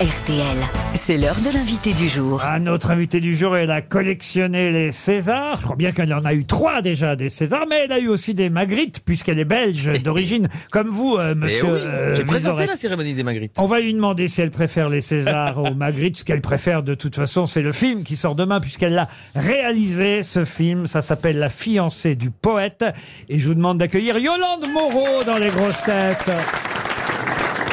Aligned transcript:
RTL. 0.00 0.56
C'est 0.94 1.18
l'heure 1.18 1.36
de 1.44 1.52
l'invité 1.52 1.92
du 1.92 2.08
jour. 2.08 2.40
Ah, 2.42 2.58
notre 2.58 2.90
invité 2.90 3.20
du 3.20 3.36
jour, 3.36 3.54
elle 3.54 3.70
a 3.70 3.82
collectionné 3.82 4.72
les 4.72 4.92
Césars. 4.92 5.58
Je 5.58 5.64
crois 5.64 5.76
bien 5.76 5.92
qu'elle 5.92 6.14
en 6.14 6.24
a 6.24 6.32
eu 6.32 6.46
trois 6.46 6.80
déjà 6.80 7.16
des 7.16 7.28
Césars, 7.28 7.66
mais 7.68 7.82
elle 7.84 7.92
a 7.92 7.98
eu 7.98 8.08
aussi 8.08 8.32
des 8.32 8.48
Magritte, 8.48 9.00
puisqu'elle 9.04 9.38
est 9.38 9.44
belge 9.44 9.90
d'origine, 10.02 10.48
comme 10.70 10.88
vous, 10.88 11.16
euh, 11.18 11.34
monsieur. 11.34 11.64
oui, 11.64 11.80
euh, 11.82 12.14
J'ai 12.14 12.24
présenté 12.24 12.52
Vizorek. 12.62 12.70
la 12.70 12.76
cérémonie 12.76 13.12
des 13.12 13.22
Magritte. 13.22 13.52
On 13.58 13.66
va 13.66 13.80
lui 13.80 13.92
demander 13.92 14.28
si 14.28 14.40
elle 14.40 14.50
préfère 14.50 14.88
les 14.88 15.02
Césars 15.02 15.58
aux 15.58 15.74
Magritte. 15.74 16.16
Ce 16.16 16.24
qu'elle 16.24 16.40
préfère, 16.40 16.82
de 16.82 16.94
toute 16.94 17.16
façon, 17.16 17.44
c'est 17.44 17.62
le 17.62 17.72
film 17.72 18.02
qui 18.02 18.16
sort 18.16 18.34
demain, 18.34 18.58
puisqu'elle 18.60 18.94
l'a 18.94 19.08
réalisé, 19.34 20.22
ce 20.22 20.46
film. 20.46 20.86
Ça 20.86 21.02
s'appelle 21.02 21.38
La 21.38 21.50
fiancée 21.50 22.14
du 22.14 22.30
poète. 22.30 22.86
Et 23.28 23.38
je 23.38 23.46
vous 23.48 23.54
demande 23.54 23.76
d'accueillir 23.76 24.16
Yolande 24.16 24.66
Moreau 24.72 25.24
dans 25.26 25.36
les 25.36 25.48
grosses 25.50 25.82
têtes. 25.82 26.30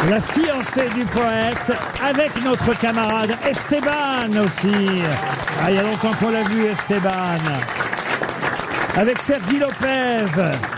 La 0.05 0.21
fiancée 0.21 0.87
du 0.95 1.03
poète, 1.05 1.73
avec 2.01 2.31
notre 2.43 2.79
camarade 2.79 3.31
Esteban 3.45 4.29
aussi. 4.45 5.01
Ah, 5.61 5.69
il 5.69 5.75
y 5.75 5.79
a 5.79 5.83
longtemps 5.83 6.13
qu'on 6.19 6.29
l'a 6.29 6.43
vu, 6.43 6.65
Esteban. 6.65 7.09
Avec 8.95 9.21
Sergi 9.21 9.59
Lopez. 9.59 10.76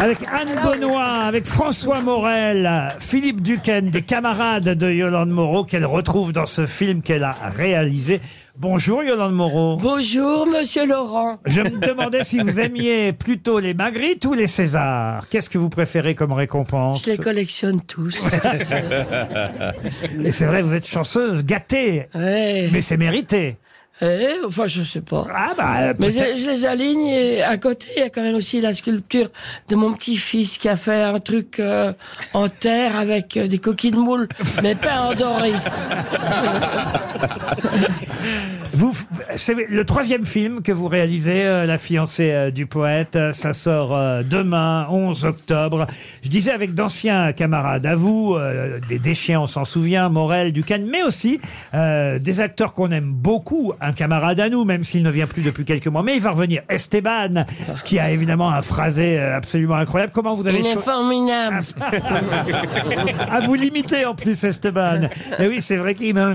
Avec 0.00 0.18
Anne 0.32 0.48
Benoît, 0.64 1.04
avec 1.26 1.44
François 1.44 2.00
Morel, 2.00 2.88
Philippe 3.00 3.42
Duquesne, 3.42 3.90
des 3.90 4.00
camarades 4.00 4.70
de 4.70 4.90
Yolande 4.90 5.28
Moreau 5.28 5.62
qu'elle 5.64 5.84
retrouve 5.84 6.32
dans 6.32 6.46
ce 6.46 6.64
film 6.64 7.02
qu'elle 7.02 7.22
a 7.22 7.32
réalisé. 7.54 8.22
Bonjour 8.56 9.02
Yolande 9.02 9.34
Moreau. 9.34 9.76
Bonjour, 9.76 10.46
monsieur 10.46 10.86
Laurent. 10.86 11.38
Je 11.44 11.60
me 11.60 11.86
demandais 11.86 12.24
si 12.24 12.38
vous 12.40 12.58
aimiez 12.58 13.12
plutôt 13.12 13.58
les 13.58 13.74
Magritte 13.74 14.24
ou 14.24 14.32
les 14.32 14.46
Césars. 14.46 15.28
Qu'est-ce 15.28 15.50
que 15.50 15.58
vous 15.58 15.68
préférez 15.68 16.14
comme 16.14 16.32
récompense 16.32 17.04
Je 17.04 17.10
les 17.10 17.18
collectionne 17.18 17.82
tous. 17.82 18.16
Et 20.24 20.32
c'est 20.32 20.46
vrai, 20.46 20.62
vous 20.62 20.74
êtes 20.74 20.86
chanceuse, 20.86 21.44
gâtée, 21.44 22.06
Ouais. 22.14 22.70
mais 22.72 22.80
c'est 22.80 22.96
mérité. 22.96 23.58
Eh, 24.02 24.38
enfin, 24.46 24.66
je 24.66 24.82
sais 24.82 25.02
pas. 25.02 25.26
Ah 25.34 25.50
bah 25.56 25.92
Mais 25.98 26.08
peut-être. 26.08 26.36
je, 26.38 26.44
je 26.44 26.50
les 26.50 26.64
aligne 26.64 27.06
et 27.06 27.42
à 27.42 27.58
côté, 27.58 27.86
il 27.96 28.00
y 28.00 28.04
a 28.04 28.08
quand 28.08 28.22
même 28.22 28.34
aussi 28.34 28.60
la 28.60 28.72
sculpture 28.72 29.28
de 29.68 29.76
mon 29.76 29.92
petit-fils 29.92 30.56
qui 30.58 30.68
a 30.68 30.76
fait 30.76 31.02
un 31.02 31.20
truc 31.20 31.60
euh, 31.60 31.92
en 32.32 32.48
terre 32.48 32.96
avec 32.96 33.36
euh, 33.36 33.46
des 33.46 33.58
coquilles 33.58 33.90
de 33.90 33.98
moule, 33.98 34.28
mais 34.62 34.74
pas 34.74 35.00
en 35.02 35.14
doré. 35.14 35.52
Vous, 38.72 38.92
c'est 39.36 39.54
le 39.68 39.84
troisième 39.84 40.24
film 40.24 40.62
que 40.62 40.70
vous 40.70 40.86
réalisez, 40.86 41.42
euh, 41.44 41.66
La 41.66 41.76
fiancée 41.76 42.30
euh, 42.32 42.50
du 42.50 42.66
poète. 42.66 43.16
Euh, 43.16 43.32
Ça 43.32 43.52
sort 43.52 43.96
euh, 43.96 44.22
demain, 44.22 44.86
11 44.90 45.24
octobre. 45.24 45.86
Je 46.22 46.28
disais 46.28 46.52
avec 46.52 46.72
d'anciens 46.74 47.32
camarades 47.32 47.84
à 47.84 47.96
vous, 47.96 48.34
euh, 48.36 48.78
des 48.88 48.98
déchiens, 49.00 49.40
on 49.40 49.46
s'en 49.48 49.64
souvient, 49.64 50.08
Morel, 50.08 50.52
Ducan, 50.52 50.78
mais 50.88 51.02
aussi 51.02 51.40
euh, 51.74 52.18
des 52.20 52.40
acteurs 52.40 52.72
qu'on 52.72 52.90
aime 52.92 53.10
beaucoup. 53.12 53.72
Un 53.80 53.92
camarade 53.92 54.38
à 54.40 54.48
nous, 54.48 54.64
même 54.64 54.84
s'il 54.84 55.02
ne 55.02 55.10
vient 55.10 55.26
plus 55.26 55.42
depuis 55.42 55.64
quelques 55.64 55.88
mois, 55.88 56.02
mais 56.04 56.14
il 56.16 56.22
va 56.22 56.30
revenir. 56.30 56.62
Esteban, 56.68 57.44
qui 57.84 57.98
a 57.98 58.10
évidemment 58.12 58.50
un 58.50 58.62
phrasé 58.62 59.18
euh, 59.18 59.36
absolument 59.36 59.76
incroyable. 59.76 60.12
Comment 60.14 60.34
vous 60.36 60.46
avez 60.46 60.60
Il 60.60 60.66
est 60.66 60.74
cho- 60.74 60.80
formidable. 60.80 61.60
à 63.30 63.40
vous 63.40 63.54
limiter 63.54 64.04
en 64.04 64.14
plus, 64.14 64.42
Esteban. 64.44 65.08
Et 65.40 65.48
oui, 65.48 65.60
c'est 65.60 65.76
vrai 65.76 65.94
qu'il 65.96 66.14
m'a... 66.14 66.34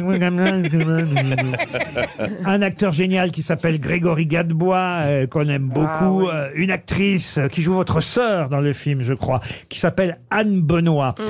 Un 2.45 2.61
acteur 2.61 2.91
génial 2.91 3.31
qui 3.31 3.41
s'appelle 3.41 3.79
Grégory 3.79 4.25
Gadebois, 4.25 5.01
euh, 5.03 5.27
qu'on 5.27 5.47
aime 5.49 5.67
beaucoup. 5.69 6.27
Euh, 6.29 6.49
une 6.55 6.71
actrice 6.71 7.37
euh, 7.37 7.47
qui 7.47 7.61
joue 7.61 7.73
votre 7.73 7.99
sœur 8.01 8.49
dans 8.49 8.59
le 8.61 8.73
film, 8.73 9.01
je 9.01 9.13
crois, 9.13 9.41
qui 9.69 9.79
s'appelle 9.79 10.19
Anne 10.29 10.61
Benoît. 10.61 11.15
Et 11.19 11.21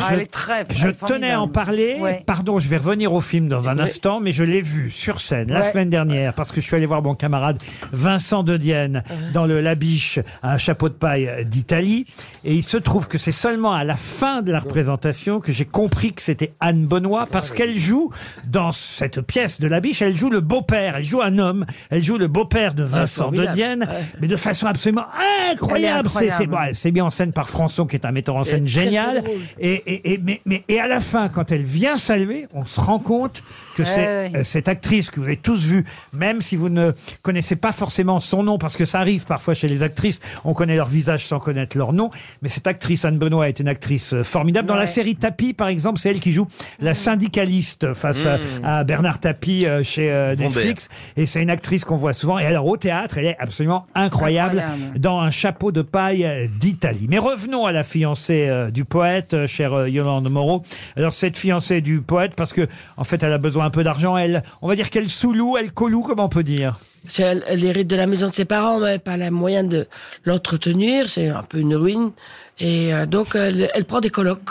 Ah, 0.00 0.06
je- 0.10 0.14
elle 0.14 0.20
est 0.22 0.26
très 0.30 0.64
je 0.74 0.84
elle 0.86 0.90
est 0.92 1.06
tenais 1.06 1.30
à 1.30 1.40
en 1.40 1.46
formidable. 1.48 1.52
parler. 1.52 1.96
Ouais. 2.00 2.22
Pardon, 2.26 2.58
je 2.58 2.68
vais 2.68 2.76
revenir 2.76 3.12
au 3.12 3.20
film 3.20 3.48
dans 3.48 3.68
un 3.68 3.78
instant, 3.78 4.20
mais 4.20 4.32
je 4.32 4.44
l'ai 4.44 4.62
vu 4.62 4.90
sur 4.90 5.20
scène 5.20 5.50
la 5.50 5.60
Ouais. 5.60 5.64
semaine 5.64 5.90
dernière 5.90 6.34
parce 6.34 6.52
que 6.52 6.60
je 6.60 6.66
suis 6.66 6.76
allé 6.76 6.86
voir 6.86 7.02
mon 7.02 7.14
camarade 7.14 7.58
Vincent 7.92 8.42
de 8.42 8.56
Dienne 8.56 9.02
dans 9.32 9.46
le 9.46 9.60
Labiche, 9.60 10.18
un 10.42 10.58
chapeau 10.58 10.88
de 10.88 10.94
paille 10.94 11.44
d'Italie. 11.46 12.06
Et 12.44 12.54
il 12.54 12.62
se 12.62 12.76
trouve 12.76 13.08
que 13.08 13.18
c'est 13.18 13.32
seulement 13.32 13.72
à 13.72 13.84
la 13.84 13.96
fin 13.96 14.42
de 14.42 14.52
la 14.52 14.60
représentation 14.60 15.40
que 15.40 15.52
j'ai 15.52 15.64
compris 15.64 16.12
que 16.12 16.22
c'était 16.22 16.52
Anne 16.60 16.86
Benoît 16.86 17.26
parce 17.30 17.50
qu'elle 17.50 17.76
joue 17.76 18.10
dans 18.46 18.72
cette 18.72 19.20
pièce 19.20 19.60
de 19.60 19.68
Labiche, 19.68 20.02
elle 20.02 20.16
joue 20.16 20.30
le 20.30 20.37
beau-père, 20.40 20.96
elle 20.96 21.04
joue 21.04 21.22
un 21.22 21.38
homme, 21.38 21.66
elle 21.90 22.02
joue 22.02 22.18
le 22.18 22.28
beau-père 22.28 22.74
de 22.74 22.82
Vincent 22.84 23.30
de 23.30 23.36
formidable. 23.36 23.54
Dienne, 23.54 23.88
mais 24.20 24.26
de 24.28 24.36
façon 24.36 24.66
absolument 24.66 25.06
incroyable. 25.52 26.08
C'est- 26.08 26.30
C'est 26.30 26.44
incroyable. 26.44 26.76
mis 26.92 27.00
en 27.00 27.10
scène 27.10 27.32
par 27.32 27.48
Françon 27.48 27.86
qui 27.86 27.96
est 27.96 28.04
un 28.06 28.12
metteur 28.12 28.36
en 28.36 28.44
scène 28.44 28.64
très, 28.64 28.72
très 28.72 28.84
génial. 28.84 29.22
drôle. 29.22 29.36
Et, 29.58 29.72
et, 29.86 30.12
et- 30.14 30.18
mais, 30.18 30.40
mais, 30.46 30.64
et 30.68 30.80
à 30.80 30.86
la 30.88 31.00
fin, 31.00 31.28
quand 31.28 31.52
elle 31.52 31.62
vient 31.62 31.96
saluer, 31.96 32.46
on 32.54 32.64
se 32.64 32.80
rend 32.80 32.98
compte 32.98 33.42
que 33.76 33.84
c'est 33.84 33.96
ouais. 34.06 34.32
euh, 34.36 34.44
cette 34.44 34.68
actrice 34.68 35.10
que 35.10 35.20
vous 35.20 35.26
avez 35.26 35.36
tous 35.36 35.64
vue, 35.64 35.84
même 36.12 36.40
si 36.42 36.56
vous 36.56 36.68
ne 36.68 36.92
connaissez 37.22 37.56
pas 37.56 37.72
forcément 37.72 38.20
son 38.20 38.42
nom, 38.42 38.58
parce 38.58 38.76
que 38.76 38.84
ça 38.84 38.98
arrive 39.00 39.24
parfois 39.26 39.54
chez 39.54 39.68
les 39.68 39.82
actrices, 39.82 40.20
on 40.44 40.54
connaît 40.54 40.76
leur 40.76 40.88
visage 40.88 41.26
sans 41.26 41.38
connaître 41.38 41.76
leur 41.78 41.92
nom, 41.92 42.10
mais 42.42 42.48
cette 42.48 42.66
actrice 42.66 43.04
Anne 43.04 43.18
Benoît 43.18 43.48
est 43.48 43.60
une 43.60 43.68
actrice 43.68 44.14
euh, 44.14 44.22
formidable. 44.24 44.66
Dans 44.68 44.74
la 44.74 44.80
Ouais. 44.82 44.86
série 44.86 45.16
Tapis, 45.16 45.54
par 45.54 45.68
exemple, 45.68 45.98
c'est 46.00 46.10
elle 46.10 46.20
qui 46.20 46.32
joue 46.32 46.46
la 46.80 46.94
syndicaliste 46.94 47.92
face 47.94 48.26
à- 48.26 48.38
à, 48.62 48.84
Bernard 48.84 49.20
Tapie 49.20 49.66
euh, 49.66 49.82
chez 49.82 50.10
euh. 50.10 50.27
Netflix, 50.34 50.88
et 51.16 51.26
c'est 51.26 51.42
une 51.42 51.50
actrice 51.50 51.84
qu'on 51.84 51.96
voit 51.96 52.12
souvent. 52.12 52.38
Et 52.38 52.46
alors 52.46 52.66
au 52.66 52.76
théâtre, 52.76 53.18
elle 53.18 53.26
est 53.26 53.36
absolument 53.38 53.84
incroyable, 53.94 54.58
Incroyable. 54.60 55.00
dans 55.00 55.20
un 55.20 55.30
chapeau 55.30 55.72
de 55.72 55.82
paille 55.82 56.24
euh, 56.24 56.46
d'Italie. 56.58 57.06
Mais 57.08 57.18
revenons 57.18 57.66
à 57.66 57.72
la 57.72 57.84
fiancée 57.84 58.46
euh, 58.48 58.70
du 58.70 58.84
poète, 58.84 59.34
euh, 59.34 59.46
chère 59.46 59.72
euh, 59.74 59.88
Yolande 59.88 60.30
Moreau. 60.30 60.62
Alors 60.96 61.12
cette 61.12 61.36
fiancée 61.36 61.80
du 61.80 62.00
poète, 62.00 62.34
parce 62.34 62.52
que 62.52 62.66
en 62.96 63.04
fait, 63.04 63.22
elle 63.22 63.32
a 63.32 63.38
besoin 63.38 63.66
un 63.66 63.70
peu 63.70 63.84
d'argent. 63.84 64.16
Elle, 64.16 64.42
on 64.62 64.68
va 64.68 64.74
dire 64.76 64.90
qu'elle 64.90 65.08
sous-loue, 65.08 65.56
elle 65.58 65.72
coloue, 65.72 66.02
comment 66.02 66.24
on 66.26 66.28
peut 66.28 66.42
dire 66.42 66.78
Elle, 67.18 67.44
elle 67.46 67.64
hérite 67.64 67.88
de 67.88 67.96
la 67.96 68.06
maison 68.06 68.28
de 68.28 68.34
ses 68.34 68.44
parents, 68.44 68.78
mais 68.80 68.86
elle 68.88 68.92
n'a 68.94 68.98
pas 68.98 69.16
les 69.16 69.30
moyens 69.30 69.68
de 69.68 69.86
l'entretenir. 70.24 71.08
C'est 71.08 71.28
un 71.28 71.42
peu 71.42 71.58
une 71.58 71.74
ruine. 71.74 72.12
Et 72.60 72.92
euh, 72.92 73.06
donc, 73.06 73.34
elle, 73.34 73.70
elle 73.74 73.84
prend 73.84 74.00
des 74.00 74.10
colocs. 74.10 74.50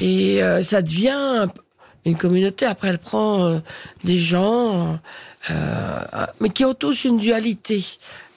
Et 0.00 0.42
euh, 0.42 0.62
ça 0.62 0.82
devient 0.82 1.48
une 2.04 2.16
communauté. 2.16 2.66
Après, 2.66 2.88
elle 2.88 2.98
prend 2.98 3.44
euh, 3.44 3.58
des 4.04 4.18
gens, 4.18 4.98
euh, 5.50 6.00
mais 6.40 6.50
qui 6.50 6.64
ont 6.64 6.74
tous 6.74 7.04
une 7.04 7.18
dualité. 7.18 7.84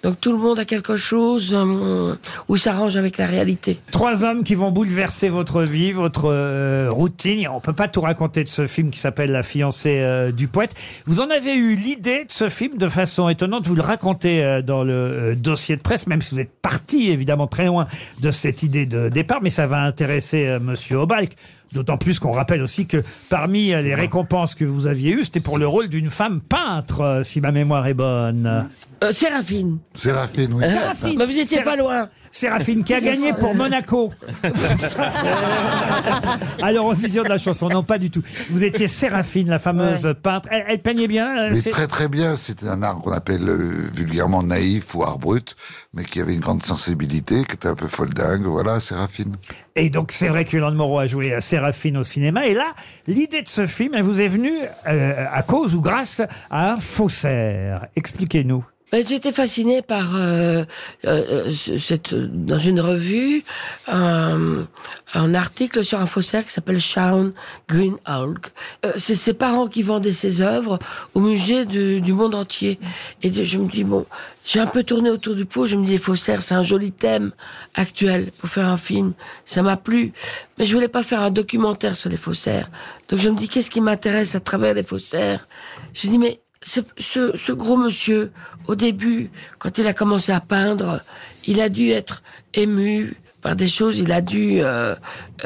Donc, 0.04 0.20
tout 0.20 0.32
le 0.32 0.38
monde 0.40 0.58
a 0.58 0.66
quelque 0.66 0.98
chose 0.98 1.54
euh, 1.54 2.16
où 2.48 2.58
s'arrange 2.58 2.98
avec 2.98 3.20
la 3.20 3.28
réalité. 3.28 3.80
Trois 3.92 4.24
hommes 4.24 4.44
qui 4.44 4.56
vont 4.56 4.72
bouleverser 4.72 5.30
votre 5.30 5.62
vie, 5.62 5.92
votre 5.92 6.26
euh, 6.26 6.90
routine. 6.90 7.48
On 7.50 7.60
peut 7.60 7.74
pas 7.74 7.88
tout 7.88 8.02
raconter 8.02 8.44
de 8.44 8.50
ce 8.50 8.66
film 8.66 8.90
qui 8.90 8.98
s'appelle 8.98 9.32
La 9.32 9.44
fiancée 9.44 10.00
euh, 10.00 10.32
du 10.32 10.48
poète. 10.48 10.74
Vous 11.06 11.20
en 11.20 11.30
avez 11.30 11.54
eu 11.56 11.76
l'idée 11.76 12.26
de 12.26 12.32
ce 12.32 12.50
film 12.50 12.78
de 12.80 12.90
façon 12.90 13.30
étonnante. 13.30 13.68
Vous 13.68 13.76
le 13.76 13.84
racontez 13.84 14.44
euh, 14.44 14.64
dans 14.64 14.84
le 14.84 14.94
euh, 14.94 15.36
dossier 15.36 15.76
de 15.76 15.82
presse, 15.82 16.08
même 16.08 16.22
si 16.22 16.34
vous 16.34 16.42
êtes 16.42 16.60
parti 16.64 17.12
évidemment 17.12 17.46
très 17.46 17.66
loin 17.66 17.88
de 18.22 18.32
cette 18.32 18.64
idée 18.64 18.88
de 18.88 19.08
départ, 19.08 19.40
mais 19.44 19.52
ça 19.52 19.68
va 19.68 19.82
intéresser 19.82 20.48
euh, 20.48 20.60
Monsieur 20.60 20.98
Obalk. 20.98 21.34
D'autant 21.74 21.98
plus 21.98 22.20
qu'on 22.20 22.32
rappelle 22.32 22.62
aussi 22.62 22.86
que 22.86 23.02
parmi 23.30 23.72
euh, 23.74 23.82
les 23.82 23.96
récompenses 23.96 24.56
que 24.56 24.66
vous 24.66 24.88
aviez 24.88 25.14
eues, 25.14 25.24
c'était 25.24 25.40
pour 25.40 25.58
le 25.58 25.66
rôle 25.68 25.88
d'une 25.88 26.10
femme 26.10 26.42
peintre, 26.42 27.02
euh, 27.02 27.24
si 27.24 27.40
ma 27.40 27.52
mémoire 27.54 27.88
est 27.88 27.94
bonne. 27.94 28.66
Euh, 29.02 29.12
Séraphine. 29.14 29.78
Séraphine, 29.96 30.54
oui. 30.54 30.66
Mais 31.18 31.26
vous 31.26 31.32
étiez 31.32 31.46
Séra- 31.60 31.64
pas 31.64 31.76
loin. 31.78 32.10
Séraphine 32.32 32.84
qui 32.84 32.94
a 32.94 33.00
gagné 33.02 33.34
pour 33.34 33.54
Monaco. 33.56 34.14
à 36.62 36.72
l'Eurovision 36.72 37.24
de 37.24 37.30
la 37.30 37.38
chanson. 37.38 37.70
Non, 37.70 37.84
pas 37.84 37.98
du 37.98 38.10
tout. 38.12 38.22
Vous 38.50 38.64
étiez 38.64 38.88
Séraphine, 38.88 39.50
la 39.50 39.60
fameuse 39.60 40.14
peintre. 40.22 40.48
Elle, 40.52 40.66
elle 40.68 40.80
peignait 40.80 41.08
bien. 41.08 41.46
euh, 41.46 41.50
Mais 41.52 41.56
c'est- 41.62 41.70
très 41.72 41.88
très 41.88 42.08
bien, 42.08 42.38
c'était 42.38 42.68
un 42.68 42.82
art 42.84 43.00
qu'on 43.00 43.12
appelle 43.12 43.48
euh, 43.48 43.90
vulgairement 43.94 44.44
naïf 44.44 44.94
ou 44.96 45.04
art 45.04 45.20
brut, 45.20 45.56
mais 45.94 46.04
qui 46.04 46.22
avait 46.22 46.34
une 46.34 46.40
grande 46.40 46.64
sensibilité, 46.66 47.44
qui 47.44 47.54
était 47.56 47.68
un 47.68 47.76
peu 47.76 47.88
foldingue, 47.88 48.44
voilà, 48.44 48.80
Séraphine. 48.80 49.36
Et 49.76 49.90
donc, 49.90 50.12
c'est 50.12 50.28
vrai 50.28 50.46
que 50.46 50.56
Yolande 50.56 50.76
Moreau 50.76 51.00
a 51.00 51.08
joué 51.08 51.34
à 51.34 51.42
Séraphine 51.42 51.98
au 51.98 52.04
cinéma. 52.04 52.46
Et 52.48 52.54
là, 52.54 52.74
l'idée 53.08 53.42
de 53.42 53.48
ce 53.48 53.68
film, 53.68 53.94
elle 53.96 54.04
vous 54.04 54.20
est 54.22 54.28
venue 54.28 54.58
euh, 54.88 55.26
à 55.32 55.44
cause 55.44 55.76
ou 55.76 55.82
grâce 55.82 56.22
à 56.50 56.74
un 56.74 56.78
faussaire. 56.80 57.88
Expliquez-nous. 57.96 58.64
Ben, 58.92 59.06
J'étais 59.08 59.32
fascinée 59.32 59.82
par 59.82 60.16
euh, 60.16 60.66
euh, 61.06 61.50
ce- 61.52 61.78
cette 61.78 62.14
dans 62.14 62.60
une 62.60 62.82
revue 62.82 63.44
un, 63.88 64.68
un 65.14 65.34
article 65.34 65.84
sur 65.86 66.00
un 66.02 66.06
faussaire 66.06 66.46
qui 66.46 66.52
s'appelle 66.52 66.82
Shaun 66.82 67.32
Green 67.70 67.96
Hulk. 68.06 68.52
Euh, 68.86 68.92
c'est 68.98 69.16
ses 69.16 69.34
parents 69.34 69.68
qui 69.68 69.82
vendaient 69.82 70.12
ses 70.12 70.42
œuvres 70.42 70.78
au 71.14 71.22
musée 71.22 71.66
de- 71.66 72.00
du 72.00 72.12
monde 72.12 72.36
entier. 72.36 72.80
Et 73.24 73.32
je 73.32 73.58
me 73.58 73.70
dis 73.70 73.86
bon, 73.86 74.06
j'ai 74.44 74.60
un 74.60 74.68
peu 74.68 74.84
tourné 74.84 75.10
autour 75.10 75.36
du 75.36 75.46
pot. 75.46 75.66
Je 75.68 75.78
me 75.78 75.86
dis 75.86 75.94
les 75.94 75.98
faussaires, 75.98 76.44
c'est 76.44 76.56
un 76.56 76.64
joli 76.64 76.92
thème 76.92 77.32
actuel 77.76 78.32
pour 78.40 78.50
faire 78.50 78.68
un 78.68 78.78
film. 78.78 79.14
Ça 79.46 79.62
m'a 79.62 79.78
plu, 79.78 80.12
mais 80.58 80.66
je 80.66 80.74
voulais 80.76 80.90
pas 80.90 81.04
faire 81.04 81.22
un 81.22 81.32
documentaire 81.32 81.96
sur 81.96 82.10
les 82.10 82.18
faussaires. 82.18 82.70
Donc 83.08 83.20
je 83.22 83.30
me 83.30 83.38
dis 83.38 83.48
qu'est-ce 83.48 83.72
qui 83.72 83.80
m'intéresse 83.80 84.36
à 84.36 84.42
travers 84.42 84.74
les 84.74 84.84
faussaires? 84.84 85.48
Je 85.94 86.10
dis 86.10 86.18
mais 86.18 86.42
ce, 86.62 86.82
ce, 86.98 87.36
ce 87.36 87.52
gros 87.52 87.78
monsieur, 87.78 88.32
au 88.68 88.76
début, 88.76 89.32
quand 89.60 89.78
il 89.78 89.88
a 89.88 89.94
commencé 89.94 90.32
à 90.32 90.40
peindre, 90.40 91.02
il 91.46 91.60
a 91.62 91.70
dû 91.70 91.90
être 91.90 92.24
ému 92.54 93.16
par 93.42 93.56
des 93.56 93.68
choses, 93.68 93.98
il 93.98 94.12
a 94.12 94.22
dû 94.22 94.60
euh, 94.62 94.96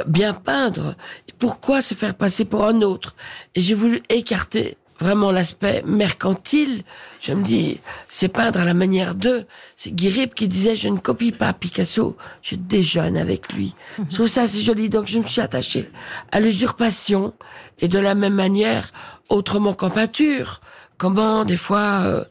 bien 0.06 0.34
peindre. 0.34 0.96
Pourquoi 1.40 1.82
se 1.82 1.94
faire 1.94 2.16
passer 2.16 2.46
pour 2.46 2.66
un 2.66 2.82
autre? 2.82 3.16
Et 3.56 3.62
j'ai 3.62 3.74
voulu 3.74 4.04
écarter 4.10 4.78
vraiment 5.00 5.32
l'aspect 5.32 5.84
mercantile. 5.86 6.84
Je 7.22 7.34
me 7.34 7.44
dis, 7.44 7.80
c'est 8.08 8.28
peindre 8.28 8.60
à 8.60 8.64
la 8.66 8.74
manière 8.74 9.16
d'eux. 9.16 9.46
C'est 9.76 9.92
Guy 9.92 10.30
qui 10.30 10.48
disait, 10.48 10.76
je 10.76 10.90
ne 10.90 10.98
copie 10.98 11.32
pas 11.32 11.54
Picasso, 11.54 12.16
je 12.42 12.56
déjeune 12.56 13.18
avec 13.18 13.52
lui. 13.54 13.76
Je 14.10 14.16
trouve 14.16 14.28
ça 14.28 14.44
assez 14.44 14.62
joli, 14.62 14.90
donc 14.90 15.08
je 15.08 15.20
me 15.20 15.26
suis 15.26 15.42
attachée 15.42 15.90
à 16.32 16.40
l'usurpation. 16.40 17.34
Et 17.80 17.88
de 17.88 18.00
la 18.00 18.16
même 18.16 18.36
manière, 18.36 18.92
autrement 19.30 19.74
qu'en 19.74 19.90
peinture, 19.90 20.62
comment 20.98 21.46
des 21.46 21.58
fois 21.58 22.02
euh, 22.04 22.24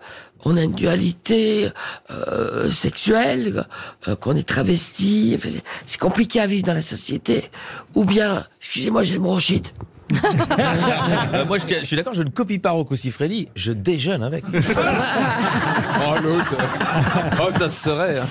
on 0.45 0.57
a 0.57 0.63
une 0.63 0.73
dualité 0.73 1.71
euh, 2.11 2.71
sexuelle, 2.71 3.67
euh, 4.09 4.17
qu'on 4.17 4.37
est 4.37 4.47
travesti, 4.47 5.39
c'est 5.87 6.01
compliqué 6.01 6.41
à 6.41 6.47
vivre 6.47 6.65
dans 6.65 6.75
la 6.75 6.83
société. 6.83 7.51
Ou 7.95 8.05
bien, 8.05 8.45
excusez-moi, 8.61 9.05
j'ai 9.05 9.15
le 9.15 9.21
bronchite. 9.21 9.73
Euh, 11.35 11.45
moi, 11.47 11.59
je, 11.59 11.85
suis 11.85 11.97
d'accord, 11.97 12.15
je 12.15 12.23
ne 12.23 12.29
copie 12.29 12.59
pas 12.59 12.71
Rocco 12.71 12.95
Siffredi, 12.97 13.49
je 13.55 13.73
déjeune 13.73 14.23
avec. 14.23 14.45
Oh 14.53 16.15
l'autre. 16.23 16.57
Oh 17.43 17.51
ça 17.59 17.71
se 17.71 17.83
serait. 17.85 18.19
hein. 18.19 18.25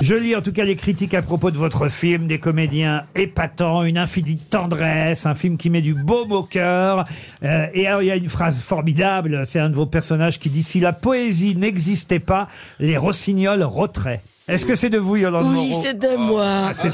Je 0.00 0.14
lis 0.14 0.34
en 0.36 0.42
tout 0.42 0.52
cas 0.52 0.64
les 0.64 0.76
critiques 0.76 1.14
à 1.14 1.22
propos 1.22 1.50
de 1.50 1.56
votre 1.56 1.88
film, 1.88 2.26
des 2.26 2.38
comédiens 2.38 3.04
épatants, 3.14 3.82
une 3.84 3.98
infinie 3.98 4.36
tendresse, 4.36 5.26
un 5.26 5.34
film 5.34 5.56
qui 5.56 5.70
met 5.70 5.82
du 5.82 5.94
baume 5.94 6.32
au 6.32 6.42
cœur. 6.42 7.04
Euh, 7.42 7.66
et 7.74 7.86
alors 7.86 8.02
il 8.02 8.06
y 8.06 8.10
a 8.10 8.16
une 8.16 8.28
phrase 8.28 8.60
formidable, 8.60 9.42
c'est 9.44 9.58
un 9.60 9.68
de 9.70 9.74
vos 9.74 9.86
personnages 9.86 10.38
qui 10.38 10.50
dit 10.50 10.62
«Si 10.64 10.80
la 10.80 10.92
poésie 10.92 11.56
n'existait 11.56 12.18
pas, 12.20 12.48
les 12.78 12.96
rossignols 12.96 13.62
roteraient». 13.62 14.22
Est-ce 14.50 14.66
que 14.66 14.74
c'est 14.74 14.90
de 14.90 14.98
vous, 14.98 15.16
Yolande 15.16 15.46
Oui, 15.48 15.70
Moreau 15.70 15.82
c'est 15.82 15.98
de 15.98 16.16
moi. 16.16 16.70
C'est 16.74 16.90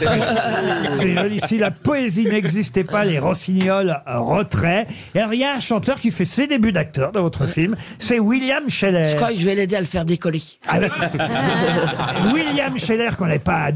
c'est 0.93 1.15
joli. 1.15 1.41
Si 1.41 1.59
la 1.59 1.71
poésie 1.71 2.27
n'existait 2.27 2.85
pas, 2.85 3.05
les 3.05 3.19
rossignols 3.19 4.01
roteraient. 4.07 4.87
Et 5.15 5.19
alors, 5.21 5.35
il 5.35 5.41
y 5.41 5.45
a 5.45 5.55
un 5.55 5.61
chanteur 5.61 6.01
qui 6.01 6.11
fait 6.11 6.25
ses 6.25 6.47
débuts 6.47 6.73
d'acteur 6.73 7.13
dans 7.13 7.23
votre 7.23 7.47
film. 7.47 7.77
C'est 7.99 8.19
William 8.19 8.69
Scheller. 8.69 9.09
Je 9.11 9.17
crois 9.17 9.33
que 9.33 9.39
je 9.39 9.45
vais 9.45 9.55
l'aider 9.55 9.77
à 9.77 9.81
le 9.81 9.87
faire 9.87 10.05
décoller. 10.05 10.43
Ah 10.69 10.81
ben, 10.81 10.91
William 12.35 12.79
Scheller, 12.79 13.11
qu'on 13.17 13.27
n'avait 13.27 13.39
pas 13.39 13.71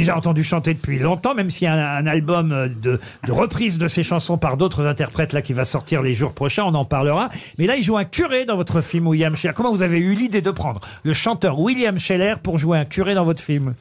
déjà 0.00 0.16
entendu 0.16 0.42
chanter 0.42 0.74
depuis 0.74 0.98
longtemps, 0.98 1.34
même 1.34 1.50
s'il 1.50 1.64
y 1.64 1.68
a 1.68 1.74
un, 1.74 2.06
album 2.06 2.74
de, 2.82 3.00
de 3.26 3.32
reprise 3.32 3.78
de 3.78 3.88
ses 3.88 4.02
chansons 4.02 4.38
par 4.38 4.56
d'autres 4.56 4.86
interprètes 4.86 5.32
là 5.32 5.42
qui 5.42 5.52
va 5.52 5.64
sortir 5.64 6.02
les 6.02 6.14
jours 6.14 6.32
prochains, 6.32 6.64
on 6.64 6.74
en 6.74 6.84
parlera. 6.84 7.30
Mais 7.58 7.66
là, 7.66 7.76
il 7.76 7.82
joue 7.82 7.96
un 7.96 8.04
curé 8.04 8.44
dans 8.44 8.56
votre 8.56 8.80
film, 8.80 9.08
William 9.08 9.34
Scheller. 9.34 9.54
Comment 9.54 9.72
vous 9.72 9.82
avez 9.82 9.98
eu 9.98 10.14
l'idée 10.14 10.40
de 10.40 10.50
prendre 10.50 10.80
le 11.02 11.12
chanteur 11.12 11.58
William 11.58 11.98
Scheller 11.98 12.34
pour 12.42 12.58
jouer 12.58 12.78
un 12.78 12.84
curé 12.84 13.14
dans 13.14 13.24
votre 13.24 13.42
film? 13.42 13.74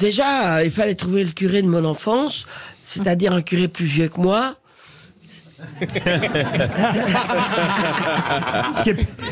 Déjà, 0.00 0.56
euh, 0.56 0.64
il 0.64 0.70
fallait 0.70 0.94
trouver 0.94 1.24
le 1.24 1.30
curé 1.30 1.62
de 1.62 1.68
mon 1.68 1.84
enfance, 1.84 2.46
c'est-à-dire 2.84 3.32
un 3.32 3.42
curé 3.42 3.68
plus 3.68 3.86
vieux 3.86 4.08
que 4.08 4.20
moi. 4.20 4.54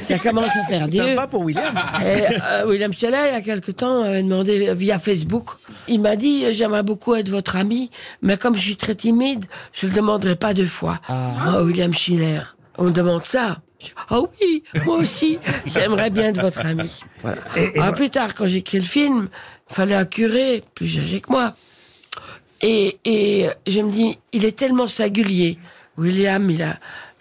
Ça 0.00 0.18
commence 0.18 0.50
à 0.56 0.64
faire. 0.64 0.86
Sympa 0.92 1.26
pour 1.26 1.42
William. 1.42 1.74
Et, 2.04 2.26
euh, 2.42 2.66
William 2.66 2.92
Scheller, 2.92 3.24
il 3.28 3.32
y 3.32 3.36
a 3.36 3.40
quelque 3.40 3.70
temps, 3.72 4.02
avait 4.02 4.22
demandé 4.22 4.68
euh, 4.68 4.74
via 4.74 4.98
Facebook. 4.98 5.50
Il 5.88 6.00
m'a 6.00 6.16
dit, 6.16 6.44
euh, 6.44 6.52
j'aimerais 6.52 6.82
beaucoup 6.82 7.14
être 7.14 7.28
votre 7.28 7.56
ami, 7.56 7.90
mais 8.22 8.36
comme 8.36 8.54
je 8.56 8.60
suis 8.60 8.76
très 8.76 8.94
timide, 8.94 9.46
je 9.72 9.86
ne 9.86 9.90
le 9.92 9.96
demanderai 9.96 10.36
pas 10.36 10.54
deux 10.54 10.66
fois. 10.66 10.98
Oh, 11.08 11.60
William 11.62 11.92
Schiller, 11.92 12.40
on 12.78 12.84
me 12.84 12.90
demande 12.90 13.24
ça. 13.24 13.58
Ah 14.10 14.18
oui, 14.20 14.62
moi 14.84 14.96
aussi, 14.98 15.38
j'aimerais 15.64 16.10
bien 16.10 16.28
être 16.28 16.40
votre 16.42 16.64
ami. 16.66 17.00
Voilà. 17.22 17.38
Et- 17.56 17.62
et 17.62 17.78
Alors, 17.78 17.86
vo- 17.88 17.94
plus 17.94 18.10
tard, 18.10 18.34
quand 18.34 18.46
j'ai 18.46 18.58
écrit 18.58 18.78
le 18.78 18.84
film, 18.84 19.28
il 19.70 19.74
fallait 19.74 19.94
un 19.94 20.04
curé 20.04 20.62
plus 20.74 20.98
âgé 20.98 21.20
que 21.22 21.32
moi. 21.32 21.54
Et, 22.60 22.98
et 23.06 23.48
je 23.66 23.80
me 23.80 23.90
dis, 23.90 24.18
il 24.34 24.44
est 24.44 24.54
tellement 24.56 24.86
singulier. 24.86 25.58
William, 26.00 26.50
il 26.50 26.62
a, 26.62 26.76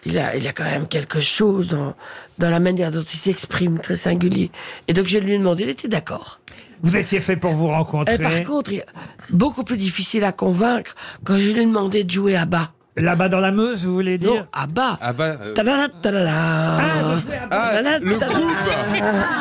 il 0.06 0.18
a, 0.18 0.34
il 0.36 0.48
a 0.48 0.52
quand 0.52 0.64
même 0.64 0.88
quelque 0.88 1.20
chose 1.20 1.68
dans, 1.68 1.94
dans 2.38 2.50
la 2.50 2.58
manière 2.60 2.90
dont 2.90 3.02
il 3.02 3.18
s'exprime, 3.18 3.78
très 3.78 3.96
singulier. 3.96 4.50
Et 4.88 4.92
donc 4.92 5.06
je 5.06 5.18
lui 5.18 5.32
ai 5.34 5.38
demandé, 5.38 5.62
il 5.64 5.68
était 5.68 5.88
d'accord. 5.88 6.40
vous 6.82 6.96
étiez 6.96 7.20
fait 7.20 7.36
pour 7.36 7.52
vous 7.52 7.68
rencontrer. 7.68 8.14
Et 8.14 8.18
par 8.18 8.42
contre, 8.44 8.72
il- 8.72 8.84
beaucoup 9.28 9.62
plus 9.64 9.76
difficile 9.76 10.24
à 10.24 10.32
convaincre 10.32 10.94
quand 11.24 11.36
je 11.36 11.50
lui 11.50 11.60
ai 11.60 11.66
demandé 11.66 12.02
de 12.04 12.10
jouer 12.10 12.36
à 12.36 12.46
bas. 12.46 12.70
Là-bas 12.96 13.28
dans 13.28 13.38
la 13.38 13.52
Meuse, 13.52 13.86
vous 13.86 13.94
voulez 13.94 14.18
dire 14.18 14.34
Non, 14.34 14.46
à 14.52 14.66
bas. 14.66 14.98
Ah 15.00 15.12
bah. 15.12 15.36
euh, 15.40 15.54
Tadala, 15.54 15.88
tadala. 16.02 16.32
Ah, 16.76 17.02
de 17.14 17.16
jouer 17.20 17.36
à 17.36 17.46
bas. 17.46 17.70
Ah, 17.72 17.98
le 18.00 18.18
tadala. 18.18 18.38
groupe. 18.38 18.50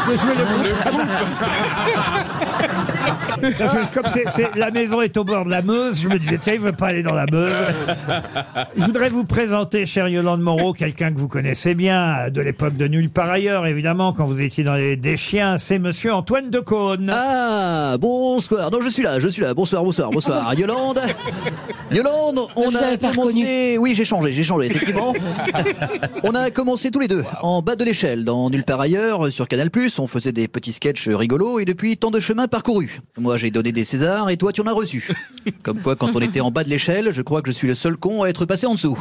de 0.08 0.18
jouer 0.18 0.36
le 0.38 0.46
groupe. 0.46 0.66
Le 0.66 0.92
groupe. 0.92 1.10
Parce 3.58 3.74
que 3.74 3.94
comme 3.94 4.08
c'est- 4.08 4.30
c'est- 4.30 4.56
la 4.56 4.72
maison 4.72 5.02
est 5.02 5.16
au 5.18 5.24
bord 5.24 5.46
de 5.46 5.50
la 5.50 5.62
Meuse, 5.62 6.02
je 6.02 6.10
me 6.10 6.18
disais, 6.20 6.38
tiens, 6.40 6.54
il 6.54 6.60
veut 6.60 6.72
pas 6.74 6.88
aller 6.88 7.04
dans 7.04 7.14
la 7.14 7.26
Meuse. 7.32 7.54
Je 8.78 8.84
voudrais 8.84 9.10
vous 9.10 9.24
présenter, 9.26 9.86
chère 9.86 10.08
Yolande 10.08 10.42
Moreau, 10.42 10.74
quelqu'un 10.74 11.12
que 11.14 11.18
vous 11.20 11.28
connaissez 11.28 11.76
bien, 11.76 12.30
de 12.30 12.42
l'époque 12.42 12.76
de 12.76 12.88
Nulle 12.88 13.10
part 13.10 13.30
ailleurs, 13.30 13.66
évidemment, 13.66 14.14
quand 14.14 14.26
vous 14.26 14.42
étiez 14.42 14.64
dans 14.64 14.76
les 14.76 14.96
Des 14.96 15.18
Chiens, 15.18 15.58
c'est 15.58 15.80
monsieur 15.80 16.14
Antoine 16.14 16.50
Decaune. 16.50 17.12
Ah, 17.14 17.96
bonsoir. 18.00 18.72
Non, 18.72 18.80
je 18.82 18.90
suis 18.90 19.04
là, 19.04 19.20
je 19.20 19.28
suis 19.28 19.42
là. 19.42 19.54
Bonsoir, 19.54 19.84
bonsoir, 19.84 20.10
bonsoir. 20.10 20.54
Yolande 20.58 21.00
Yolande, 21.92 22.40
on 22.56 22.74
a 22.76 22.98
commencé... 22.98 23.78
Oui, 23.80 23.94
j'ai 23.96 24.06
changé, 24.06 24.32
j'ai 24.32 24.44
changé, 24.44 24.68
effectivement. 24.68 25.14
On 26.24 26.32
a 26.32 26.52
commencé 26.52 26.92
tous 26.92 27.00
les 27.00 27.08
deux, 27.08 27.24
en 27.42 27.62
bas 27.62 27.76
de 27.76 27.84
l'échelle, 27.84 28.26
dans 28.26 28.50
Nulle 28.50 28.64
part 28.64 28.82
ailleurs, 28.82 29.32
sur 29.32 29.48
Canal+. 29.48 29.70
On 29.98 30.08
faisait 30.08 30.32
des 30.32 30.48
petits 30.48 30.74
sketchs 30.74 31.08
rigolos, 31.10 31.60
et 31.60 31.66
depuis, 31.66 31.98
tant 31.98 32.12
de 32.12 32.20
chemins 32.20 32.48
parcourus. 32.48 32.89
Moi, 33.18 33.38
j'ai 33.38 33.52
donné 33.52 33.72
des 33.72 33.86
Césars, 33.86 34.30
et 34.30 34.38
toi, 34.38 34.52
tu 34.52 34.62
en 34.62 34.68
as 34.68 34.74
reçu. 34.74 35.08
Comme 35.64 35.82
quoi, 35.82 35.96
quand 35.96 36.16
on 36.16 36.20
était 36.20 36.42
en 36.42 36.52
bas 36.52 36.64
de 36.64 36.70
l'échelle, 36.70 37.12
je 37.12 37.22
crois 37.22 37.42
que 37.42 37.52
je 37.52 37.56
suis 37.56 37.68
le 37.68 37.76
seul 37.76 37.98
con 37.98 38.24
à 38.24 38.30
être 38.30 38.46
passé 38.46 38.66
en 38.68 38.76
dessous. 38.76 38.98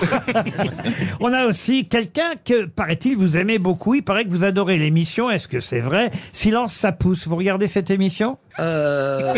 On 1.21 1.33
a 1.33 1.47
aussi 1.47 1.87
quelqu'un 1.87 2.35
que, 2.45 2.67
paraît-il, 2.67 3.17
vous 3.17 3.37
aimez 3.37 3.59
beaucoup. 3.59 3.95
Il 3.95 4.03
paraît 4.03 4.25
que 4.25 4.31
vous 4.31 4.45
adorez 4.45 4.79
l'émission. 4.79 5.31
Est-ce 5.31 5.49
que 5.49 5.61
c'est 5.61 5.81
vrai? 5.81 6.11
Silence, 6.33 6.73
ça 6.73 6.93
pousse. 6.93 7.27
Vous 7.27 7.37
regardez 7.37 7.67
cette 7.67 7.91
émission? 7.91 8.39
Euh, 8.61 9.35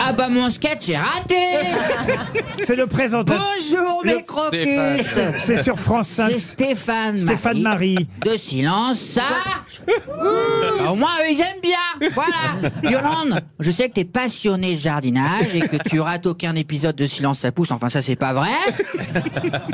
Ah 0.00 0.12
bah 0.12 0.28
mon 0.28 0.48
sketch 0.48 0.88
est 0.88 0.96
raté. 0.96 1.34
C'est 2.62 2.76
le 2.76 2.86
présentateur. 2.86 3.42
Bonjour 3.56 4.02
Le- 4.04 4.16
mes 4.16 4.22
crocus 4.22 5.18
C'est 5.38 5.62
sur 5.62 5.78
France 5.78 6.08
5. 6.08 6.30
C'est 6.32 6.38
Stéphane 6.38 7.18
Stéphane 7.18 7.60
Marie. 7.60 8.08
De 8.24 8.36
silence, 8.36 8.98
ça. 8.98 9.22
Au 10.90 10.94
moins 10.94 11.10
eux 11.22 11.30
ils 11.32 11.40
aiment 11.40 11.60
bien. 11.62 12.10
Voilà. 12.14 12.70
Yolande, 12.82 13.42
je 13.60 13.70
sais 13.70 13.88
que 13.88 13.94
t'es 13.94 14.04
passionné 14.04 14.74
de 14.74 14.80
jardinage 14.80 15.54
et 15.54 15.60
que 15.60 15.76
tu 15.88 16.00
rates 16.00 16.26
aucun 16.26 16.54
épisode 16.54 16.96
de 16.96 17.06
Silence 17.06 17.40
ça 17.40 17.52
pousse, 17.52 17.70
enfin 17.70 17.88
ça 17.88 18.02
c'est 18.02 18.16
pas 18.16 18.32
vrai. 18.32 18.50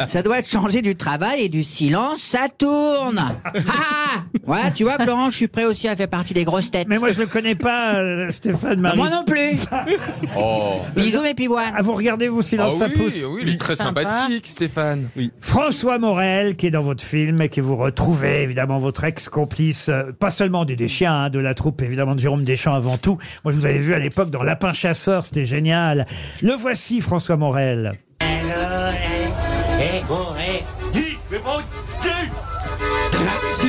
Ça 0.07 0.23
doit 0.23 0.39
être 0.39 0.49
changé 0.49 0.83
du 0.83 0.97
travail 0.97 1.43
et 1.43 1.49
du 1.49 1.63
silence 1.65 2.21
ça 2.23 2.49
tourne. 2.57 3.23
Ah 3.45 3.51
ah 3.69 4.21
Voilà, 4.45 4.71
tu 4.71 4.85
vois 4.85 4.95
Florent, 4.95 5.31
je 5.31 5.37
suis 5.37 5.49
prêt 5.49 5.65
aussi 5.65 5.89
à 5.89 5.97
faire 5.97 6.09
partie 6.09 6.35
des 6.35 6.45
grosses 6.45 6.71
têtes 6.73 6.89
Mais 6.89 6.99
moi, 6.99 7.13
je 7.13 7.21
ne 7.21 7.27
connais 7.27 7.55
pas 7.55 7.97
euh, 7.97 8.31
Stéphane 8.31 8.81
Marie. 8.81 8.97
Moi 8.97 9.11
non 9.11 9.25
plus 9.25 9.59
Oh. 10.37 10.81
Bisous 10.97 11.23
mes 11.23 11.35
pivoines 11.35 11.73
Ah, 11.77 11.83
vous 11.83 11.95
regardez, 11.95 12.29
vous, 12.29 12.41
Ah 12.41 12.43
Silence, 12.43 12.77
ça 12.79 12.89
pousse 12.89 13.23
oui, 13.23 13.25
oui, 13.25 13.43
il 13.47 13.55
est 13.55 13.59
très 13.59 13.77
sympathique, 13.77 14.47
Stéphane. 14.47 15.09
Oui. 15.17 15.31
François 15.41 15.99
Morel, 15.99 16.57
qui 16.57 16.67
est 16.67 16.71
dans 16.71 16.81
votre 16.81 17.05
film 17.05 17.41
et 17.41 17.49
que 17.49 17.61
vous 17.61 17.77
retrouvez, 17.77 18.43
évidemment, 18.43 18.79
votre 18.79 19.05
ex-complice, 19.05 19.89
euh, 19.89 20.13
pas 20.19 20.31
seulement 20.31 20.65
des 20.65 20.77
Deschamps, 20.77 21.07
hein, 21.11 21.31
de 21.31 21.39
la 21.39 21.55
troupe, 21.55 21.83
évidemment, 21.83 22.15
de 22.15 22.21
Jérôme 22.21 22.45
Deschamps 22.45 22.75
avant 22.75 22.99
tout. 22.99 23.19
Moi, 23.45 23.53
je 23.53 23.59
vous 23.59 23.67
avais 23.67 23.79
vu 23.79 23.95
à 23.95 23.99
l'époque 23.99 24.31
dans 24.31 24.43
Lapin 24.43 24.73
Chasseur, 24.73 25.25
c'était 25.25 25.45
génial. 25.45 26.07
Le 26.43 26.53
voici, 26.53 27.01
François 27.01 27.37
Morel. 27.37 27.93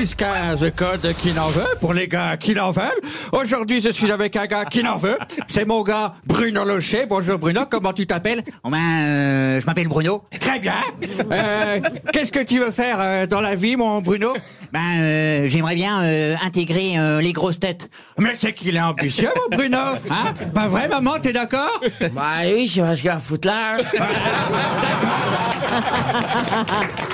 6-15, 0.04 0.72
code 0.76 1.14
qui 1.22 1.32
n'en 1.32 1.48
veut, 1.48 1.64
pour 1.80 1.94
les 1.94 2.10
gars 2.10 2.36
qui 2.36 2.54
n'en 2.54 2.72
veulent. 2.72 2.90
Aujourd'hui, 3.32 3.80
je 3.80 3.88
suis 3.90 4.12
avec 4.12 4.36
un 4.36 4.46
gars 4.48 4.66
qui 4.66 4.84
n'en 4.84 4.98
veut. 4.98 5.18
C'est 5.48 5.64
mon 5.64 5.82
gars 5.82 6.16
Bruno 6.26 6.66
Locher. 6.66 7.06
Bonjour 7.08 7.38
Bruno, 7.40 7.62
comment 7.70 7.94
tu 7.94 8.06
t'appelles? 8.06 8.44
Oh 8.66 8.70
ben, 8.70 8.78
euh, 8.80 9.62
je 9.62 9.66
m'appelle 9.66 9.88
Bruno. 9.88 10.24
Très 10.42 10.60
bien. 10.60 10.74
Euh, 11.32 11.80
Qu'est-ce 12.12 12.34
que 12.34 12.44
tu 12.44 12.60
veux 12.60 12.72
faire 12.72 12.98
euh, 13.00 13.26
dans 13.28 13.40
la 13.40 13.56
vie, 13.56 13.78
mon 13.78 14.02
Bruno? 14.02 14.34
Ben, 14.74 14.80
euh, 15.00 15.48
j'aimerais 15.48 15.76
bien 15.76 16.04
euh, 16.04 16.36
intégrer 16.44 17.00
euh, 17.00 17.22
les 17.22 17.32
grosses 17.32 17.62
têtes. 17.62 17.90
Mais 18.18 18.34
c'est 18.38 18.52
qu'il 18.52 18.76
est 18.76 18.82
ambitieux, 18.82 19.30
mon 19.50 19.56
Bruno. 19.56 19.78
Hein? 20.10 20.34
Pas 20.54 20.68
vrai, 20.68 20.90
maman, 20.90 21.14
t'es 21.22 21.32
d'accord? 21.32 21.80
Bah 22.12 22.40
oui, 22.44 22.68
je 22.68 22.82
vais 22.82 23.10
à 23.10 23.20
foutre 23.20 23.48
là. 23.48 23.78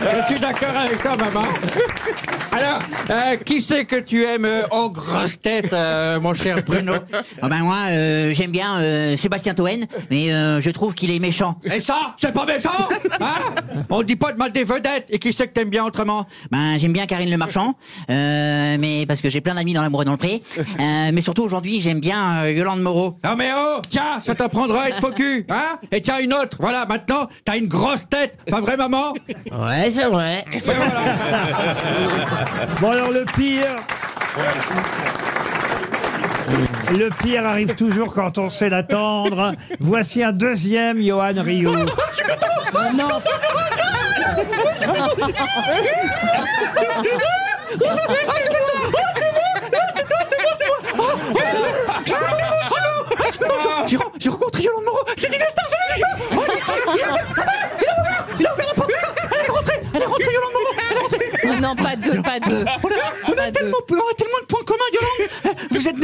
Je 0.01 0.25
suis 0.33 0.39
d'accord 0.39 0.75
avec 0.75 1.01
toi, 1.01 1.15
maman. 1.15 1.45
Alors, 2.51 2.78
euh, 3.09 3.35
qui 3.37 3.61
c'est 3.61 3.85
que 3.85 3.95
tu 3.97 4.23
aimes 4.25 4.45
euh, 4.45 4.63
aux 4.71 4.89
grosses 4.89 5.39
têtes, 5.41 5.73
euh, 5.73 6.19
mon 6.19 6.33
cher 6.33 6.63
Bruno 6.65 6.93
Ah 7.41 7.47
ben 7.47 7.59
moi, 7.59 7.77
euh, 7.89 8.33
j'aime 8.33 8.51
bien 8.51 8.77
euh, 8.79 9.15
Sébastien 9.15 9.53
Toen, 9.53 9.85
mais 10.09 10.33
euh, 10.33 10.61
je 10.61 10.69
trouve 10.69 10.93
qu'il 10.93 11.11
est 11.11 11.19
méchant. 11.19 11.55
Et 11.63 11.79
ça, 11.79 12.13
c'est 12.17 12.31
pas 12.33 12.45
méchant 12.45 12.69
hein? 13.19 13.35
On 13.89 14.03
dit 14.03 14.15
pas 14.15 14.31
de 14.31 14.37
mal 14.37 14.51
des 14.51 14.63
vedettes. 14.63 15.07
Et 15.09 15.19
qui 15.19 15.33
c'est 15.33 15.47
que 15.47 15.53
t'aimes 15.53 15.69
bien 15.69 15.85
autrement? 15.85 16.25
Ben 16.51 16.77
j'aime 16.77 16.93
bien 16.93 17.05
Karine 17.05 17.29
Le 17.29 17.37
Marchand, 17.37 17.75
euh, 18.09 18.77
mais 18.79 19.05
parce 19.07 19.21
que 19.21 19.29
j'ai 19.29 19.41
plein 19.41 19.55
d'amis 19.55 19.73
dans 19.73 19.81
l'amour 19.81 20.01
et 20.01 20.05
dans 20.05 20.11
le 20.11 20.17
pré. 20.17 20.41
Euh, 20.57 21.11
mais 21.13 21.21
surtout 21.21 21.43
aujourd'hui, 21.43 21.81
j'aime 21.81 21.99
bien 21.99 22.43
euh, 22.43 22.51
Yolande 22.51 22.81
Moreau. 22.81 23.17
Non 23.23 23.35
mais 23.37 23.49
oh, 23.55 23.81
tiens, 23.89 24.19
ça 24.21 24.35
t'apprendra 24.35 24.83
à 24.83 24.89
être 24.89 25.01
faux 25.01 25.11
cul, 25.11 25.45
hein? 25.49 25.77
Et 25.91 26.01
tiens 26.01 26.19
une 26.19 26.33
autre, 26.33 26.57
voilà, 26.59 26.85
maintenant, 26.85 27.27
t'as 27.45 27.57
une 27.57 27.67
grosse 27.67 28.07
tête, 28.09 28.37
pas 28.49 28.59
vrai 28.59 28.77
maman? 28.77 29.13
Ouais, 29.51 29.89
c'est 29.91 30.05
vrai. 30.05 30.45
Et 30.53 30.59
voilà. 30.59 30.83
Bon 32.81 32.91
alors 32.91 33.11
le 33.11 33.25
pire. 33.25 33.75
Le 36.91 37.09
pire 37.21 37.45
arrive 37.45 37.75
toujours 37.75 38.13
quand 38.13 38.37
on 38.37 38.49
sait 38.49 38.69
l'attendre. 38.69 39.53
Voici 39.79 40.23
un 40.23 40.31
deuxième 40.31 41.01
Johan 41.01 41.33
Rio. 41.37 41.73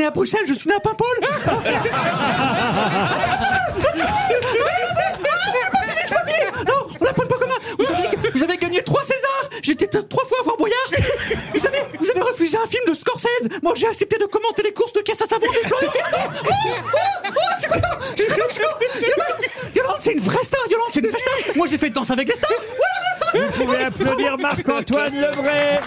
À 0.05 0.11
Bruxelles, 0.11 0.45
je 0.47 0.53
suis 0.53 0.69
né 0.69 0.75
à 0.75 0.79
Paimpol 0.79 1.07
Non, 6.67 6.87
on 6.99 7.05
a 7.05 7.13
pas 7.13 7.23
de 7.23 7.35
vous 7.77 7.85
avez, 7.91 8.29
vous 8.33 8.43
avez 8.43 8.57
gagné 8.57 8.81
trois 8.83 9.03
Césars 9.03 9.49
J'étais 9.61 9.87
trois 9.87 10.23
fois 10.25 10.37
à 10.41 10.43
Fort 10.43 10.57
Boyard 10.57 10.77
Vous 11.53 11.59
savez, 11.59 11.79
vous 11.99 12.09
avez 12.09 12.21
refusé 12.21 12.57
un 12.57 12.67
film 12.67 12.83
de 12.87 12.93
Scorsese 12.93 13.49
Moi, 13.63 13.73
j'ai 13.75 13.87
accepté 13.87 14.17
de 14.17 14.25
commenter 14.25 14.63
les 14.63 14.73
courses 14.73 14.93
de 14.93 15.01
caisse 15.01 15.21
à 15.21 15.27
savon 15.27 15.47
de 15.47 15.67
Florian 15.67 15.91
Gazan 15.91 16.31
Oh, 16.45 16.49
oh, 16.93 17.29
oh, 17.29 17.39
je 17.55 17.61
suis 17.61 17.69
content 17.71 17.87
Je 18.15 18.21
suis 18.23 18.31
content, 18.31 18.45
je 18.47 18.53
suis 18.53 18.61
content 18.63 18.75
Yolande, 19.01 19.75
Yolande, 19.75 19.97
c'est 19.99 20.13
une 20.13 20.19
vraie 20.19 20.43
star, 20.43 20.61
Yolande, 20.69 20.89
c'est 20.93 20.99
une 21.01 21.09
vraie 21.09 21.19
star 21.19 21.55
Moi, 21.55 21.67
j'ai 21.69 21.77
fait 21.77 21.89
danse 21.89 22.11
avec 22.11 22.27
les 22.27 22.35
stars 22.35 22.51
Vous 23.35 23.65
pouvez 23.65 23.83
applaudir 23.83 24.37
Marc-Antoine 24.37 25.13
Lebray 25.13 25.79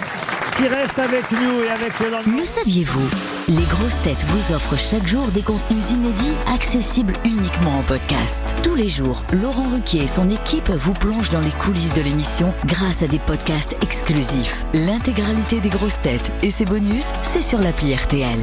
qui 0.58 0.66
reste 0.66 0.98
avec 0.98 1.30
nous 1.30 1.62
et 1.62 1.70
avec 1.70 1.92
Yolande. 2.00 2.26
Le 2.26 2.44
saviez-vous 2.44 3.08
Les 3.48 3.64
grosses 3.66 4.00
têtes 4.02 4.24
vous 4.26 4.54
offrent 4.54 4.76
chaque 4.76 5.06
jour 5.06 5.28
des 5.30 5.42
contenus 5.42 5.92
inédits 5.92 6.34
accessibles 6.52 7.14
uniquement 7.24 7.78
en 7.78 7.82
podcast. 7.82 8.42
Tous 8.64 8.74
les 8.74 8.88
jours, 8.88 9.22
Laurent 9.40 9.68
Ruquier 9.72 10.02
et 10.02 10.08
son 10.08 10.28
équipe 10.28 10.68
vous 10.70 10.94
plongent 10.94 11.30
dans 11.30 11.40
les 11.40 11.52
coulisses 11.52 11.94
de 11.94 12.02
l'émission 12.02 12.52
grâce 12.66 13.02
à 13.02 13.06
des 13.06 13.20
podcasts 13.20 13.76
exclusifs. 13.82 14.64
L'intégralité 14.74 15.60
des 15.60 15.70
grosses 15.70 16.00
têtes 16.00 16.32
et 16.42 16.50
ses 16.50 16.64
bonus, 16.64 17.06
c'est 17.22 17.42
sur 17.42 17.60
l'appli 17.60 17.94
RTL. 17.94 18.40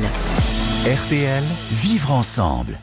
RTL, 0.85 1.43
vivre 1.71 2.12
ensemble. 2.13 2.79